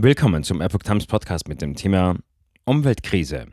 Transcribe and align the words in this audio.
Willkommen 0.00 0.44
zum 0.44 0.60
Epoch 0.60 0.84
Times 0.84 1.06
Podcast 1.06 1.48
mit 1.48 1.60
dem 1.60 1.74
Thema 1.74 2.14
Umweltkrise. 2.64 3.46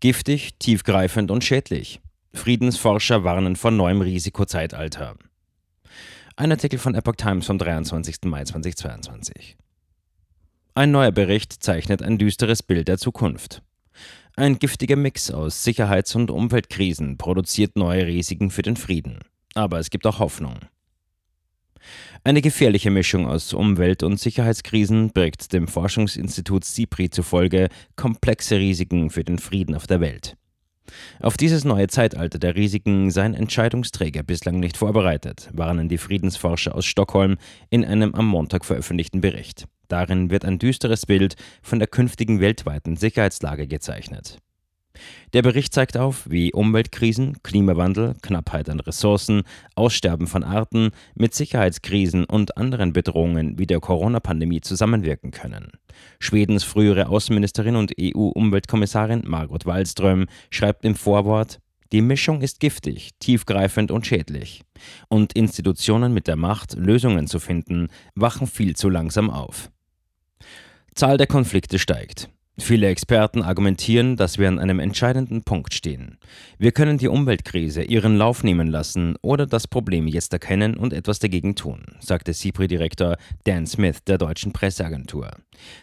Giftig, 0.00 0.58
tiefgreifend 0.58 1.30
und 1.30 1.44
schädlich. 1.44 2.00
Friedensforscher 2.32 3.22
warnen 3.22 3.54
vor 3.54 3.70
neuem 3.70 4.00
Risikozeitalter. 4.00 5.16
Ein 6.36 6.52
Artikel 6.52 6.78
von 6.78 6.94
Epoch 6.94 7.16
Times 7.16 7.44
vom 7.44 7.58
23. 7.58 8.16
Mai 8.24 8.44
2022. 8.44 9.58
Ein 10.74 10.90
neuer 10.90 11.12
Bericht 11.12 11.52
zeichnet 11.62 12.02
ein 12.02 12.16
düsteres 12.16 12.62
Bild 12.62 12.88
der 12.88 12.96
Zukunft. 12.96 13.60
Ein 14.36 14.58
giftiger 14.58 14.96
Mix 14.96 15.30
aus 15.30 15.64
Sicherheits- 15.64 16.14
und 16.14 16.30
Umweltkrisen 16.30 17.18
produziert 17.18 17.76
neue 17.76 18.06
Risiken 18.06 18.50
für 18.50 18.62
den 18.62 18.76
Frieden. 18.76 19.18
Aber 19.54 19.80
es 19.80 19.90
gibt 19.90 20.06
auch 20.06 20.18
Hoffnung. 20.18 20.60
Eine 22.26 22.40
gefährliche 22.40 22.90
Mischung 22.90 23.26
aus 23.26 23.52
Umwelt- 23.52 24.02
und 24.02 24.18
Sicherheitskrisen 24.18 25.10
birgt 25.10 25.52
dem 25.52 25.68
Forschungsinstitut 25.68 26.64
CIPRI 26.64 27.10
zufolge 27.10 27.68
komplexe 27.96 28.56
Risiken 28.56 29.10
für 29.10 29.24
den 29.24 29.38
Frieden 29.38 29.74
auf 29.74 29.86
der 29.86 30.00
Welt. 30.00 30.34
Auf 31.20 31.36
dieses 31.36 31.66
neue 31.66 31.88
Zeitalter 31.88 32.38
der 32.38 32.56
Risiken 32.56 33.10
seien 33.10 33.34
Entscheidungsträger 33.34 34.22
bislang 34.22 34.58
nicht 34.58 34.78
vorbereitet, 34.78 35.50
warnen 35.52 35.90
die 35.90 35.98
Friedensforscher 35.98 36.74
aus 36.74 36.86
Stockholm 36.86 37.36
in 37.68 37.84
einem 37.84 38.14
am 38.14 38.26
Montag 38.26 38.64
veröffentlichten 38.64 39.20
Bericht. 39.20 39.66
Darin 39.88 40.30
wird 40.30 40.46
ein 40.46 40.58
düsteres 40.58 41.04
Bild 41.04 41.36
von 41.60 41.78
der 41.78 41.88
künftigen 41.88 42.40
weltweiten 42.40 42.96
Sicherheitslage 42.96 43.66
gezeichnet. 43.66 44.38
Der 45.32 45.42
Bericht 45.42 45.74
zeigt 45.74 45.96
auf, 45.96 46.30
wie 46.30 46.52
Umweltkrisen, 46.52 47.42
Klimawandel, 47.42 48.14
Knappheit 48.22 48.70
an 48.70 48.80
Ressourcen, 48.80 49.42
Aussterben 49.74 50.26
von 50.26 50.44
Arten 50.44 50.90
mit 51.14 51.34
Sicherheitskrisen 51.34 52.24
und 52.24 52.56
anderen 52.56 52.92
Bedrohungen 52.92 53.58
wie 53.58 53.66
der 53.66 53.80
Corona-Pandemie 53.80 54.60
zusammenwirken 54.60 55.32
können. 55.32 55.72
Schwedens 56.20 56.64
frühere 56.64 57.08
Außenministerin 57.08 57.76
und 57.76 57.92
EU-Umweltkommissarin 58.00 59.22
Margot 59.26 59.66
Wallström 59.66 60.26
schreibt 60.50 60.84
im 60.84 60.94
Vorwort, 60.94 61.60
die 61.92 62.00
Mischung 62.00 62.40
ist 62.40 62.60
giftig, 62.60 63.10
tiefgreifend 63.20 63.90
und 63.90 64.06
schädlich. 64.06 64.62
Und 65.08 65.34
Institutionen 65.34 66.12
mit 66.12 66.26
der 66.26 66.36
Macht, 66.36 66.74
Lösungen 66.74 67.26
zu 67.26 67.38
finden, 67.38 67.88
wachen 68.14 68.46
viel 68.46 68.74
zu 68.74 68.88
langsam 68.88 69.30
auf. 69.30 69.70
Zahl 70.94 71.18
der 71.18 71.26
Konflikte 71.26 71.78
steigt. 71.78 72.30
Viele 72.56 72.86
Experten 72.86 73.42
argumentieren, 73.42 74.16
dass 74.16 74.38
wir 74.38 74.46
an 74.46 74.60
einem 74.60 74.78
entscheidenden 74.78 75.42
Punkt 75.42 75.74
stehen. 75.74 76.18
Wir 76.56 76.70
können 76.70 76.98
die 76.98 77.08
Umweltkrise 77.08 77.82
ihren 77.82 78.16
Lauf 78.16 78.44
nehmen 78.44 78.68
lassen 78.68 79.16
oder 79.22 79.44
das 79.46 79.66
Problem 79.66 80.06
jetzt 80.06 80.32
erkennen 80.32 80.76
und 80.76 80.92
etwas 80.92 81.18
dagegen 81.18 81.56
tun, 81.56 81.82
sagte 81.98 82.32
CIPRI-Direktor 82.32 83.16
Dan 83.42 83.66
Smith 83.66 84.04
der 84.06 84.18
deutschen 84.18 84.52
Presseagentur. 84.52 85.32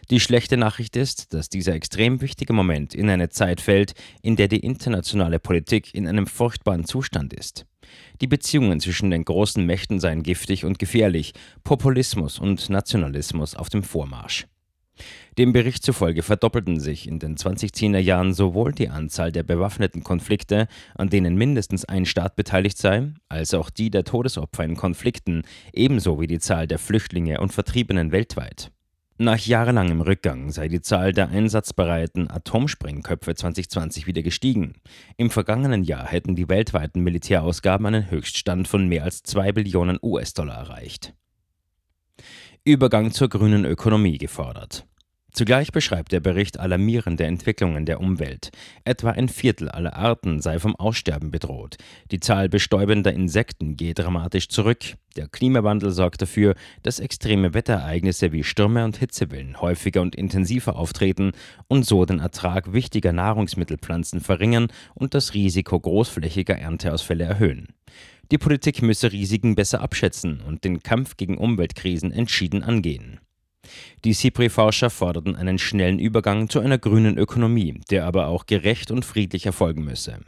Die 0.09 0.21
schlechte 0.21 0.55
Nachricht 0.55 0.95
ist, 0.95 1.33
dass 1.33 1.49
dieser 1.49 1.73
extrem 1.73 2.21
wichtige 2.21 2.53
Moment 2.53 2.95
in 2.95 3.09
eine 3.09 3.27
Zeit 3.27 3.59
fällt, 3.59 3.93
in 4.21 4.37
der 4.37 4.47
die 4.47 4.59
internationale 4.61 5.39
Politik 5.39 5.93
in 5.93 6.07
einem 6.07 6.25
furchtbaren 6.25 6.85
Zustand 6.85 7.33
ist. 7.33 7.65
Die 8.21 8.27
Beziehungen 8.27 8.79
zwischen 8.79 9.11
den 9.11 9.25
großen 9.25 9.65
Mächten 9.65 9.99
seien 9.99 10.23
giftig 10.23 10.63
und 10.63 10.79
gefährlich, 10.79 11.33
Populismus 11.65 12.39
und 12.39 12.69
Nationalismus 12.69 13.55
auf 13.55 13.67
dem 13.67 13.83
Vormarsch. 13.83 14.47
Dem 15.37 15.53
Bericht 15.53 15.83
zufolge 15.83 16.23
verdoppelten 16.23 16.79
sich 16.79 17.07
in 17.07 17.19
den 17.19 17.37
2010er 17.37 17.99
Jahren 17.99 18.33
sowohl 18.33 18.73
die 18.73 18.89
Anzahl 18.89 19.31
der 19.31 19.43
bewaffneten 19.43 20.03
Konflikte, 20.03 20.67
an 20.95 21.09
denen 21.09 21.35
mindestens 21.35 21.85
ein 21.85 22.05
Staat 22.05 22.35
beteiligt 22.35 22.77
sei, 22.77 23.13
als 23.29 23.53
auch 23.53 23.69
die 23.69 23.89
der 23.89 24.03
Todesopfer 24.03 24.63
in 24.63 24.75
Konflikten, 24.75 25.43
ebenso 25.73 26.19
wie 26.19 26.27
die 26.27 26.39
Zahl 26.39 26.67
der 26.67 26.79
Flüchtlinge 26.79 27.39
und 27.39 27.53
Vertriebenen 27.53 28.11
weltweit. 28.11 28.71
Nach 29.17 29.37
jahrelangem 29.37 30.01
Rückgang 30.01 30.49
sei 30.49 30.67
die 30.67 30.81
Zahl 30.81 31.13
der 31.13 31.29
einsatzbereiten 31.29 32.31
Atomsprengköpfe 32.31 33.35
2020 33.35 34.07
wieder 34.07 34.23
gestiegen. 34.23 34.73
Im 35.15 35.29
vergangenen 35.29 35.83
Jahr 35.83 36.07
hätten 36.07 36.35
die 36.35 36.49
weltweiten 36.49 37.03
Militärausgaben 37.03 37.85
einen 37.85 38.09
Höchststand 38.09 38.67
von 38.67 38.87
mehr 38.87 39.03
als 39.03 39.21
2 39.21 39.51
Billionen 39.51 39.99
US-Dollar 40.01 40.57
erreicht. 40.57 41.13
Übergang 42.63 43.11
zur 43.11 43.29
grünen 43.29 43.63
Ökonomie 43.63 44.17
gefordert. 44.17 44.87
Zugleich 45.33 45.71
beschreibt 45.71 46.11
der 46.11 46.19
Bericht 46.19 46.59
alarmierende 46.59 47.23
Entwicklungen 47.23 47.85
der 47.85 48.01
Umwelt. 48.01 48.51
Etwa 48.83 49.11
ein 49.11 49.29
Viertel 49.29 49.69
aller 49.69 49.95
Arten 49.95 50.41
sei 50.41 50.59
vom 50.59 50.75
Aussterben 50.75 51.31
bedroht. 51.31 51.77
Die 52.11 52.19
Zahl 52.19 52.49
bestäubender 52.49 53.13
Insekten 53.13 53.77
geht 53.77 53.99
dramatisch 53.99 54.49
zurück. 54.49 54.97
Der 55.15 55.27
Klimawandel 55.29 55.91
sorgt 55.91 56.21
dafür, 56.21 56.55
dass 56.83 56.99
extreme 56.99 57.53
Wetterereignisse 57.53 58.33
wie 58.33 58.43
Stürme 58.43 58.83
und 58.83 58.97
Hitzewellen 58.97 59.61
häufiger 59.61 60.01
und 60.01 60.15
intensiver 60.15 60.75
auftreten 60.75 61.31
und 61.69 61.85
so 61.85 62.05
den 62.05 62.19
Ertrag 62.19 62.73
wichtiger 62.73 63.13
Nahrungsmittelpflanzen 63.13 64.19
verringern 64.19 64.67
und 64.95 65.13
das 65.13 65.33
Risiko 65.33 65.79
großflächiger 65.79 66.57
Ernteausfälle 66.57 67.23
erhöhen. 67.23 67.69
Die 68.31 68.37
Politik 68.37 68.81
müsse 68.81 69.11
Risiken 69.11 69.55
besser 69.55 69.81
abschätzen 69.81 70.41
und 70.41 70.63
den 70.63 70.83
Kampf 70.83 71.15
gegen 71.17 71.37
Umweltkrisen 71.37 72.11
entschieden 72.11 72.63
angehen. 72.63 73.19
Die 74.03 74.13
CIPRI-Forscher 74.13 74.89
forderten 74.89 75.35
einen 75.35 75.59
schnellen 75.59 75.99
Übergang 75.99 76.49
zu 76.49 76.59
einer 76.59 76.77
grünen 76.77 77.17
Ökonomie, 77.17 77.79
der 77.89 78.05
aber 78.05 78.27
auch 78.27 78.45
gerecht 78.45 78.91
und 78.91 79.05
friedlich 79.05 79.45
erfolgen 79.45 79.83
müsse. 79.83 80.19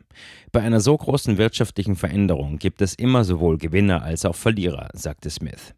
Bei 0.51 0.61
einer 0.61 0.79
so 0.79 0.95
großen 0.95 1.37
wirtschaftlichen 1.37 1.95
Veränderung 1.95 2.59
gibt 2.59 2.81
es 2.81 2.93
immer 2.93 3.23
sowohl 3.23 3.57
Gewinner 3.57 4.03
als 4.03 4.25
auch 4.25 4.35
Verlierer, 4.35 4.89
sagte 4.93 5.29
Smith. 5.29 5.73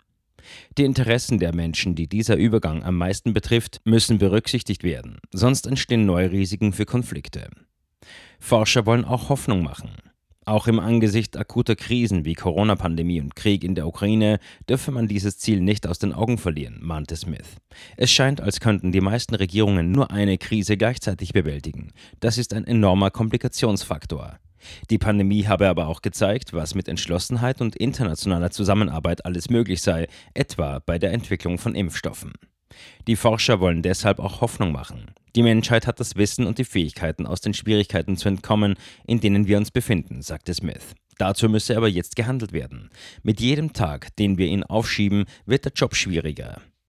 Die 0.78 0.84
Interessen 0.84 1.40
der 1.40 1.56
Menschen, 1.56 1.96
die 1.96 2.08
dieser 2.08 2.36
Übergang 2.36 2.84
am 2.84 2.98
meisten 2.98 3.34
betrifft, 3.34 3.82
müssen 3.84 4.18
berücksichtigt 4.18 4.84
werden, 4.84 5.20
sonst 5.32 5.66
entstehen 5.66 6.06
neue 6.06 6.32
Risiken 6.32 6.74
für 6.74 6.86
Konflikte. 6.86 7.50
Forscher 8.40 8.86
wollen 8.86 9.06
auch 9.06 9.30
Hoffnung 9.30 9.64
machen. 9.64 9.92
Auch 10.48 10.68
im 10.68 10.80
Angesicht 10.80 11.38
akuter 11.38 11.76
Krisen 11.76 12.24
wie 12.24 12.36
Corona-Pandemie 12.36 13.20
und 13.20 13.36
Krieg 13.36 13.64
in 13.64 13.74
der 13.74 13.88
Ukraine 13.88 14.40
dürfe 14.70 14.92
man 14.92 15.08
dieses 15.08 15.40
Ziel 15.40 15.60
nicht 15.60 15.88
aus 15.88 15.98
den 15.98 16.14
Augen 16.14 16.38
verlieren, 16.38 16.78
mahnte 16.82 17.16
Smith. 17.16 17.58
Es 17.98 18.12
scheint, 18.12 18.42
als 18.42 18.60
könnten 18.60 18.92
die 18.92 19.02
meisten 19.02 19.34
Regierungen 19.34 19.92
nur 19.92 20.12
eine 20.12 20.38
Krise 20.38 20.78
gleichzeitig 20.78 21.34
bewältigen. 21.34 21.94
Das 22.20 22.38
ist 22.38 22.54
ein 22.54 22.68
enormer 22.68 23.10
Komplikationsfaktor. 23.10 24.38
Die 24.92 25.00
Pandemie 25.00 25.48
habe 25.48 25.68
aber 25.68 25.88
auch 25.88 26.04
gezeigt, 26.04 26.54
was 26.54 26.76
mit 26.76 26.88
Entschlossenheit 26.88 27.60
und 27.60 27.76
internationaler 27.76 28.52
Zusammenarbeit 28.52 29.26
alles 29.26 29.50
möglich 29.50 29.82
sei, 29.82 30.08
etwa 30.36 30.80
bei 30.86 31.00
der 31.00 31.12
Entwicklung 31.12 31.58
von 31.58 31.74
Impfstoffen. 31.74 32.34
Die 33.08 33.16
Forscher 33.16 33.60
wollen 33.60 33.82
deshalb 33.82 34.20
auch 34.20 34.42
Hoffnung 34.42 34.72
machen. 34.72 35.12
Die 35.36 35.44
Menschheit 35.44 35.88
hat 35.88 36.00
das 36.00 36.16
Wissen 36.16 36.46
und 36.46 36.58
die 36.58 36.64
Fähigkeiten, 36.64 37.28
aus 37.28 37.42
den 37.42 37.54
Schwierigkeiten 37.54 38.18
zu 38.18 38.30
entkommen, 38.30 38.76
in 39.06 39.20
denen 39.20 39.48
wir 39.48 39.58
uns 39.58 39.72
befinden, 39.72 40.22
sagte 40.22 40.54
Smith. 40.54 40.96
Dazu 41.18 41.48
müsse 41.50 41.78
aber 41.78 41.88
jetzt 41.88 42.16
gehandelt 42.16 42.52
werden. 42.52 42.90
Mit 43.24 43.40
jedem 43.40 43.74
Tag, 43.74 44.16
den 44.18 44.38
wir 44.38 44.48
ihn 44.48 44.64
aufschieben, 44.64 45.26
wird 45.46 45.66
der 45.66 45.72
Job 45.74 45.96
schwieriger. 45.96 46.62